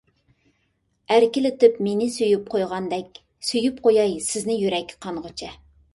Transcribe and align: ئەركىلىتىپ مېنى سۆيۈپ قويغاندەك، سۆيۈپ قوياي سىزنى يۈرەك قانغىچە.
ئەركىلىتىپ 1.15 1.77
مېنى 1.89 2.07
سۆيۈپ 2.17 2.49
قويغاندەك، 2.55 3.23
سۆيۈپ 3.51 3.79
قوياي 3.85 4.17
سىزنى 4.31 4.57
يۈرەك 4.63 4.97
قانغىچە. 5.07 5.53